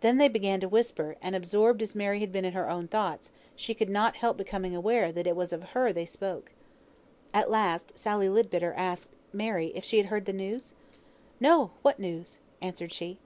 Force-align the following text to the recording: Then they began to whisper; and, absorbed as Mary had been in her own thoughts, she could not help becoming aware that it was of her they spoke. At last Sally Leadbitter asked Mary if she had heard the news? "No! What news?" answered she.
Then 0.00 0.16
they 0.16 0.28
began 0.28 0.58
to 0.60 0.68
whisper; 0.70 1.16
and, 1.20 1.36
absorbed 1.36 1.82
as 1.82 1.94
Mary 1.94 2.20
had 2.20 2.32
been 2.32 2.46
in 2.46 2.54
her 2.54 2.70
own 2.70 2.88
thoughts, 2.88 3.30
she 3.54 3.74
could 3.74 3.90
not 3.90 4.16
help 4.16 4.38
becoming 4.38 4.74
aware 4.74 5.12
that 5.12 5.26
it 5.26 5.36
was 5.36 5.52
of 5.52 5.62
her 5.72 5.92
they 5.92 6.06
spoke. 6.06 6.52
At 7.34 7.50
last 7.50 7.98
Sally 7.98 8.30
Leadbitter 8.30 8.72
asked 8.74 9.10
Mary 9.34 9.70
if 9.74 9.84
she 9.84 9.98
had 9.98 10.06
heard 10.06 10.24
the 10.24 10.32
news? 10.32 10.74
"No! 11.40 11.72
What 11.82 11.98
news?" 11.98 12.38
answered 12.62 12.94
she. 12.94 13.18